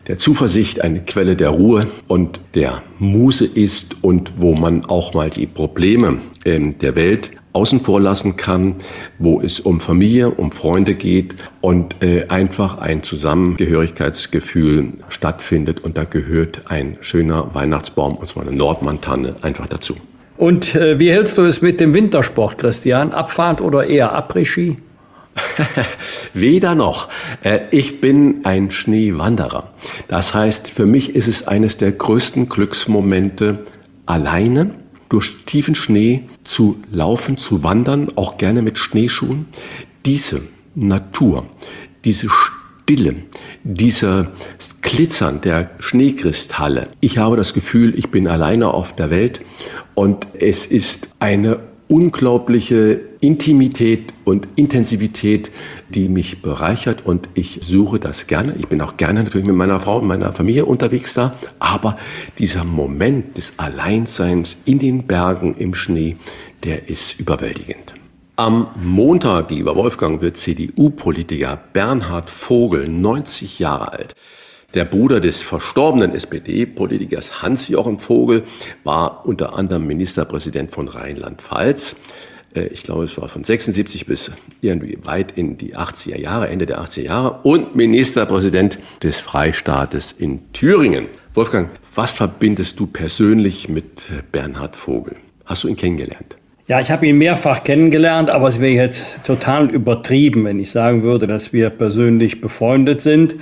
[0.08, 5.30] der Zuversicht, eine Quelle der Ruhe und der Muße ist und wo man auch mal
[5.30, 8.76] die Probleme ähm, der Welt außen vor lassen kann,
[9.20, 15.80] wo es um Familie, um Freunde geht und äh, einfach ein Zusammengehörigkeitsgefühl stattfindet.
[15.80, 19.96] Und da gehört ein schöner Weihnachtsbaum, und zwar eine Nordmantanne, einfach dazu.
[20.36, 23.12] Und äh, wie hältst du es mit dem Wintersport, Christian?
[23.12, 24.76] Abfahrt oder eher Après-Ski?
[26.34, 27.10] Weder noch.
[27.44, 29.72] Äh, ich bin ein Schneewanderer.
[30.08, 33.60] Das heißt, für mich ist es eines der größten Glücksmomente,
[34.06, 34.72] alleine
[35.14, 39.46] durch tiefen Schnee zu laufen, zu wandern, auch gerne mit Schneeschuhen.
[40.08, 40.42] Diese
[40.74, 41.46] Natur,
[42.04, 43.18] diese Stille,
[43.64, 44.32] dieser
[44.82, 46.88] Glitzern der Schneekristalle.
[47.00, 49.42] Ich habe das Gefühl, ich bin alleine auf der Welt
[49.94, 51.60] und es ist eine
[51.94, 55.52] unglaubliche Intimität und Intensivität,
[55.90, 58.56] die mich bereichert und ich suche das gerne.
[58.58, 61.98] Ich bin auch gerne natürlich mit meiner Frau und meiner Familie unterwegs da, aber
[62.40, 66.18] dieser Moment des Alleinseins in den Bergen im Schnee,
[66.64, 67.94] der ist überwältigend.
[68.38, 74.16] Am Montag, lieber Wolfgang, wird CDU-Politiker Bernhard Vogel 90 Jahre alt.
[74.74, 78.42] Der Bruder des verstorbenen SPD-Politikers Hans-Jochen Vogel
[78.84, 81.96] war unter anderem Ministerpräsident von Rheinland-Pfalz.
[82.56, 84.32] Äh, ich glaube, es war von 76 bis
[84.62, 90.52] irgendwie weit in die 80er Jahre, Ende der 80er Jahre und Ministerpräsident des Freistaates in
[90.54, 91.06] Thüringen.
[91.36, 95.18] Wolfgang, was verbindest du persönlich mit Bernhard Vogel?
[95.46, 96.38] Hast du ihn kennengelernt?
[96.66, 101.04] Ja, ich habe ihn mehrfach kennengelernt, aber es wäre jetzt total übertrieben, wenn ich sagen
[101.04, 103.36] würde, dass wir persönlich befreundet sind.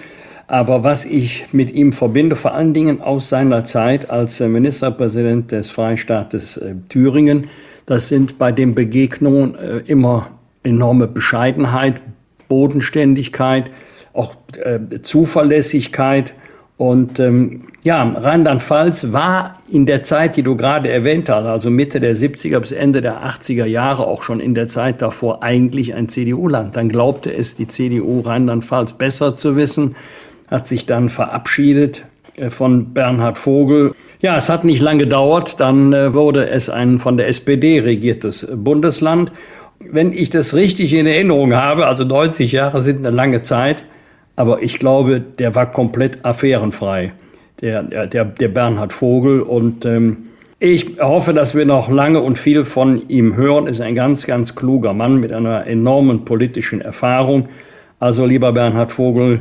[0.52, 5.72] Aber was ich mit ihm verbinde, vor allen Dingen aus seiner Zeit als Ministerpräsident des
[5.72, 7.48] Freistaates äh, Thüringen,
[7.86, 12.02] das sind bei den Begegnungen äh, immer enorme Bescheidenheit,
[12.50, 13.72] Bodenständigkeit,
[14.12, 16.34] auch äh, Zuverlässigkeit.
[16.76, 22.02] Und ähm, ja, Rheinland-Pfalz war in der Zeit, die du gerade erwähnt hast, also Mitte
[22.02, 26.10] der 70er bis Ende der 80er Jahre, auch schon in der Zeit davor eigentlich ein
[26.10, 26.76] CDU-Land.
[26.76, 29.96] Dann glaubte es die CDU Rheinland-Pfalz besser zu wissen
[30.52, 32.04] hat sich dann verabschiedet
[32.36, 33.94] äh, von Bernhard Vogel.
[34.20, 38.48] Ja, es hat nicht lange gedauert, dann äh, wurde es ein von der SPD regiertes
[38.54, 39.32] Bundesland.
[39.80, 43.84] Wenn ich das richtig in Erinnerung habe, also 90 Jahre sind eine lange Zeit,
[44.36, 47.14] aber ich glaube, der war komplett affärenfrei,
[47.62, 49.42] der, der, der Bernhard Vogel.
[49.42, 50.18] Und ähm,
[50.60, 53.66] ich hoffe, dass wir noch lange und viel von ihm hören.
[53.66, 57.50] Ist ein ganz, ganz kluger Mann mit einer enormen politischen Erfahrung.
[58.00, 59.40] Also lieber Bernhard Vogel,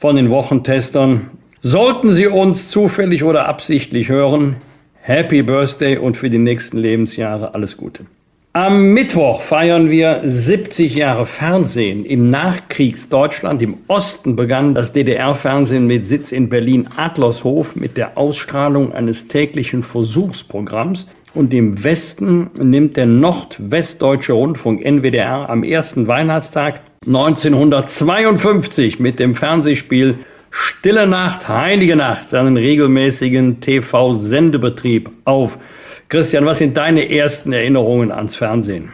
[0.00, 1.28] von den Wochentestern.
[1.60, 4.56] Sollten Sie uns zufällig oder absichtlich hören,
[5.02, 8.06] Happy Birthday und für die nächsten Lebensjahre alles Gute.
[8.54, 12.06] Am Mittwoch feiern wir 70 Jahre Fernsehen.
[12.06, 19.28] Im Nachkriegsdeutschland, im Osten begann das DDR-Fernsehen mit Sitz in Berlin-Adlershof mit der Ausstrahlung eines
[19.28, 21.08] täglichen Versuchsprogramms.
[21.32, 30.16] Und im Westen nimmt der Nordwestdeutsche Rundfunk NWDR am ersten Weihnachtstag 1952 mit dem Fernsehspiel
[30.50, 35.58] Stille Nacht, Heilige Nacht seinen regelmäßigen TV-Sendebetrieb auf.
[36.08, 38.92] Christian, was sind deine ersten Erinnerungen ans Fernsehen?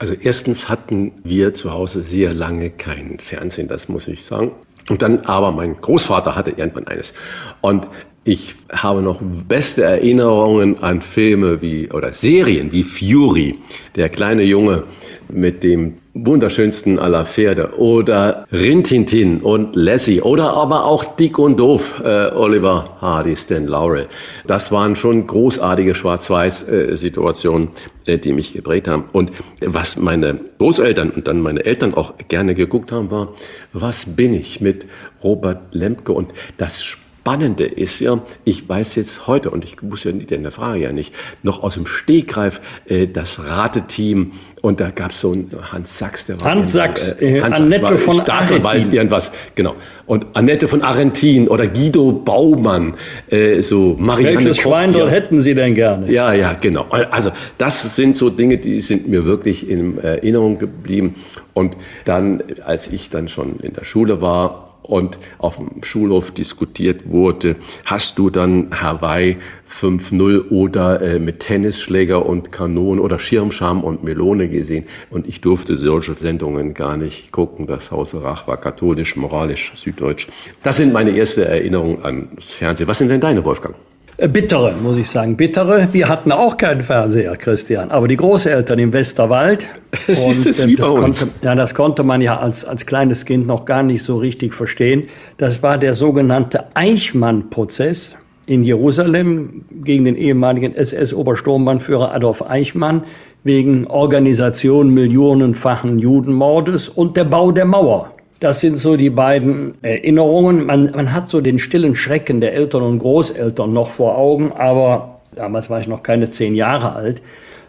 [0.00, 4.50] Also erstens hatten wir zu Hause sehr lange kein Fernsehen, das muss ich sagen.
[4.88, 7.12] Und dann aber mein Großvater hatte irgendwann eines.
[7.60, 7.86] Und
[8.28, 13.58] ich habe noch beste Erinnerungen an Filme wie oder Serien wie Fury,
[13.96, 14.84] der kleine Junge
[15.30, 22.02] mit dem wunderschönsten aller Pferde oder Rintintin und Lassie oder aber auch Dick und Doof,
[22.04, 24.08] äh, Oliver Hardy, Stan Laurel.
[24.46, 27.70] Das waren schon großartige Schwarz-Weiß-Situationen,
[28.04, 29.04] äh, die mich geprägt haben.
[29.12, 29.32] Und
[29.64, 33.32] was meine Großeltern und dann meine Eltern auch gerne geguckt haben, war,
[33.72, 34.84] was bin ich mit
[35.22, 40.12] Robert Lemke und das Spannende ist ja, ich weiß jetzt heute, und ich muss ja
[40.12, 44.88] nicht in der Frage ja nicht, noch aus dem Stegreif äh, das Rateteam und da
[44.88, 48.14] gab es so einen Hans Sachs, der war Hans Sachs, äh, Hans Annette Sachs von
[48.14, 48.94] Staatsanwalt, Arentin.
[48.94, 49.76] irgendwas, genau.
[50.06, 52.94] Und Annette von Arentin oder Guido Baumann,
[53.28, 56.10] äh, so Marianne Welches Schwein dort hätten Sie denn gerne?
[56.10, 56.86] Ja, ja, genau.
[56.88, 61.16] Also das sind so Dinge, die sind mir wirklich in Erinnerung geblieben.
[61.52, 67.12] Und dann, als ich dann schon in der Schule war, und auf dem Schulhof diskutiert
[67.12, 69.36] wurde, hast du dann Hawaii
[69.70, 74.86] 5-0 oder äh, mit Tennisschläger und Kanonen oder Schirmscham und Melone gesehen.
[75.10, 77.66] Und ich durfte solche Sendungen gar nicht gucken.
[77.66, 80.26] Das Haus Rach war katholisch, moralisch, süddeutsch.
[80.62, 82.88] Das sind meine ersten Erinnerungen ans Fernsehen.
[82.88, 83.76] Was sind denn deine, Wolfgang?
[84.20, 85.36] Äh, bittere, muss ich sagen.
[85.36, 85.86] Bittere.
[85.92, 87.92] Wir hatten auch keinen Fernseher, Christian.
[87.92, 89.68] Aber die Großeltern im Westerwald.
[90.08, 93.64] Siehst du, äh, das, konnte, ja, das konnte man ja als, als kleines Kind noch
[93.64, 95.06] gar nicht so richtig verstehen.
[95.36, 103.02] Das war der sogenannte Eichmann-Prozess in Jerusalem gegen den ehemaligen SS-Obersturmbannführer Adolf Eichmann
[103.44, 108.10] wegen Organisation millionenfachen Judenmordes und der Bau der Mauer.
[108.40, 110.64] Das sind so die beiden Erinnerungen.
[110.66, 115.20] Man, man hat so den stillen Schrecken der Eltern und Großeltern noch vor Augen, aber
[115.34, 117.20] damals war ich noch keine zehn Jahre alt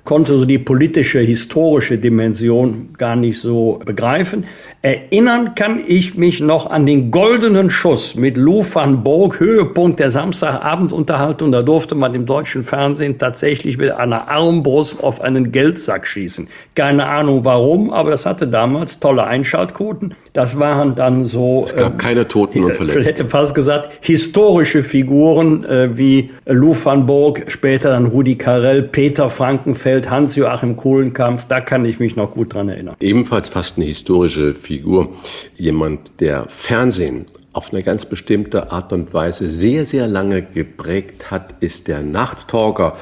[0.10, 4.43] konnte so die politische, historische Dimension gar nicht so begreifen.
[4.82, 10.10] Erinnern kann ich mich noch an den goldenen Schuss mit Lou van Borg, Höhepunkt der
[10.10, 11.52] Samstagabendsunterhaltung.
[11.52, 16.48] Da durfte man im deutschen Fernsehen tatsächlich mit einer Armbrust auf einen Geldsack schießen.
[16.74, 20.15] Keine Ahnung warum, aber das hatte damals tolle Einschaltquoten.
[20.34, 21.63] Das waren dann so.
[21.65, 23.02] Es gab äh, keine Toten und Verletzten.
[23.02, 28.82] Ich hätte fast gesagt, historische Figuren äh, wie Lou van Borg, später dann Rudi Carell,
[28.82, 31.45] Peter Frankenfeld, Hans-Joachim Kohlenkampf.
[31.47, 32.95] Da kann ich mich noch gut dran erinnern.
[32.99, 35.09] Ebenfalls fast eine historische Figur.
[35.55, 41.56] Jemand, der Fernsehen auf eine ganz bestimmte Art und Weise sehr, sehr lange geprägt hat,
[41.62, 42.95] ist der Nachttalker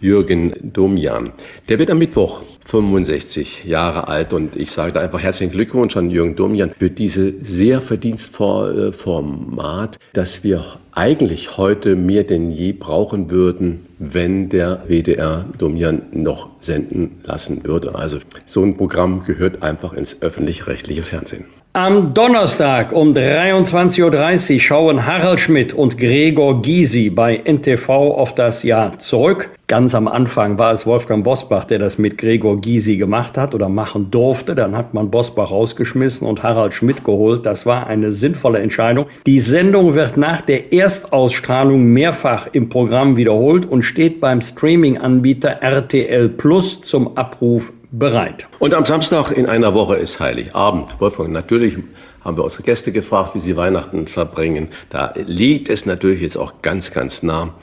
[0.00, 1.30] Jürgen Domian.
[1.68, 6.10] Der wird am Mittwoch 65 Jahre alt und ich sage da einfach herzlichen Glückwunsch an
[6.10, 13.30] Jürgen Domian für diese sehr verdienstvolle Format, das wir eigentlich heute mehr denn je brauchen
[13.30, 17.94] würden, wenn der WDR Domian noch senden lassen würde.
[17.94, 21.44] Also so ein Programm gehört einfach ins öffentlich-rechtliche Fernsehen.
[21.74, 28.62] Am Donnerstag um 23.30 Uhr schauen Harald Schmidt und Gregor Gysi bei NTV auf das
[28.62, 29.48] Jahr zurück.
[29.68, 33.70] Ganz am Anfang war es Wolfgang Bosbach, der das mit Gregor Gysi gemacht hat oder
[33.70, 34.54] machen durfte.
[34.54, 37.46] Dann hat man Bosbach rausgeschmissen und Harald Schmidt geholt.
[37.46, 39.06] Das war eine sinnvolle Entscheidung.
[39.24, 46.28] Die Sendung wird nach der Erstausstrahlung mehrfach im Programm wiederholt und steht beim Streaming-Anbieter RTL
[46.28, 48.48] Plus zum Abruf bereit.
[48.58, 51.00] Und am Samstag in einer Woche ist Heiligabend.
[51.00, 51.76] Wolfgang, natürlich
[52.24, 54.68] haben wir unsere Gäste gefragt, wie sie Weihnachten verbringen.
[54.90, 57.54] Da liegt es natürlich jetzt auch ganz, ganz nah,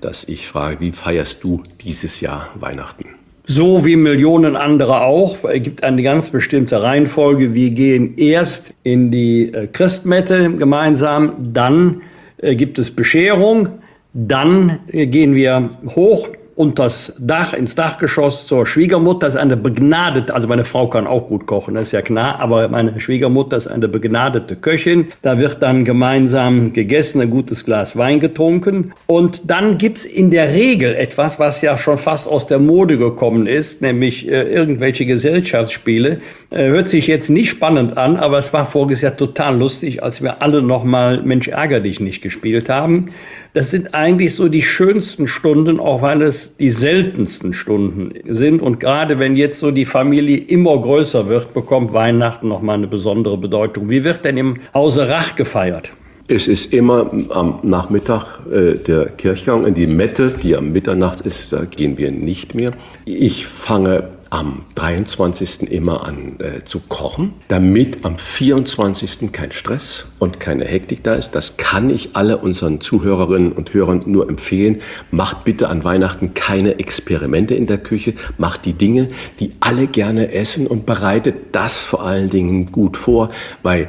[0.00, 3.06] dass ich frage, wie feierst du dieses Jahr Weihnachten?
[3.46, 5.44] So wie Millionen andere auch.
[5.44, 7.52] Es gibt eine ganz bestimmte Reihenfolge.
[7.52, 12.00] Wir gehen erst in die äh, Christmette gemeinsam, dann
[12.38, 13.68] äh, gibt es Bescherung,
[14.14, 19.26] dann äh, gehen wir hoch unters Dach, ins Dachgeschoss zur Schwiegermutter.
[19.26, 22.68] Ist eine begnadete, also meine Frau kann auch gut kochen, das ist ja klar, aber
[22.68, 25.06] meine Schwiegermutter ist eine begnadete Köchin.
[25.22, 28.92] Da wird dann gemeinsam gegessen, ein gutes Glas Wein getrunken.
[29.06, 33.46] Und dann gibt's in der Regel etwas, was ja schon fast aus der Mode gekommen
[33.46, 36.18] ist, nämlich äh, irgendwelche Gesellschaftsspiele.
[36.50, 40.22] Äh, hört sich jetzt nicht spannend an, aber es war voriges Jahr total lustig, als
[40.22, 43.10] wir alle nochmal Mensch ärger dich nicht gespielt haben.
[43.54, 48.60] Das sind eigentlich so die schönsten Stunden, auch weil es die seltensten Stunden sind.
[48.60, 53.38] Und gerade wenn jetzt so die Familie immer größer wird, bekommt Weihnachten nochmal eine besondere
[53.38, 53.88] Bedeutung.
[53.88, 55.92] Wie wird denn im Hause Rach gefeiert?
[56.26, 61.52] Es ist immer am Nachmittag äh, der Kirchgang in die Mette, die am Mitternacht ist,
[61.52, 62.72] da gehen wir nicht mehr.
[63.04, 65.70] Ich fange am 23.
[65.70, 69.30] immer an äh, zu kochen, damit am 24.
[69.30, 71.36] kein Stress und keine Hektik da ist.
[71.36, 74.82] Das kann ich alle unseren Zuhörerinnen und Hörern nur empfehlen.
[75.12, 78.14] Macht bitte an Weihnachten keine Experimente in der Küche.
[78.36, 79.08] Macht die Dinge,
[79.38, 83.30] die alle gerne essen und bereitet das vor allen Dingen gut vor,
[83.62, 83.88] weil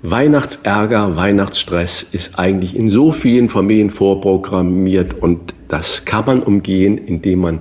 [0.00, 7.40] Weihnachtsärger, Weihnachtsstress ist eigentlich in so vielen Familien vorprogrammiert und das kann man umgehen, indem
[7.40, 7.60] man,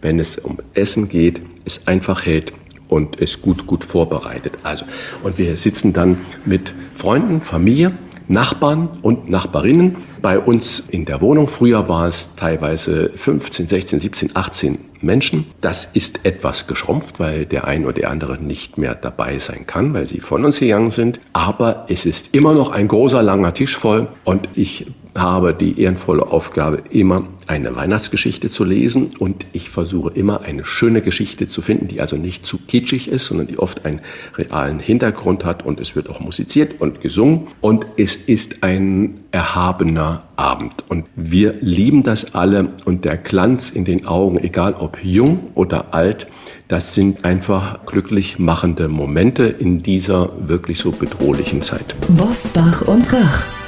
[0.00, 2.52] wenn es um Essen geht, es einfach hält
[2.88, 4.54] und es gut, gut vorbereitet.
[4.62, 4.84] Also,
[5.22, 7.92] und wir sitzen dann mit Freunden, Familie,
[8.28, 11.48] Nachbarn und Nachbarinnen bei uns in der Wohnung.
[11.48, 15.46] Früher war es teilweise 15, 16, 17, 18 Menschen.
[15.60, 19.92] Das ist etwas geschrumpft, weil der ein oder der andere nicht mehr dabei sein kann,
[19.94, 21.20] weil sie von uns gegangen sind.
[21.32, 24.86] Aber es ist immer noch ein großer, langer Tisch voll und ich
[25.16, 29.10] habe die ehrenvolle Aufgabe, immer eine Weihnachtsgeschichte zu lesen.
[29.18, 33.26] Und ich versuche immer eine schöne Geschichte zu finden, die also nicht zu kitschig ist,
[33.26, 34.00] sondern die oft einen
[34.36, 35.64] realen Hintergrund hat.
[35.64, 37.48] Und es wird auch musiziert und gesungen.
[37.60, 40.84] Und es ist ein erhabener Abend.
[40.88, 42.68] Und wir lieben das alle.
[42.84, 46.26] Und der Glanz in den Augen, egal ob jung oder alt,
[46.68, 51.94] das sind einfach glücklich machende Momente in dieser wirklich so bedrohlichen Zeit.
[52.08, 53.61] Bosbach und Rach.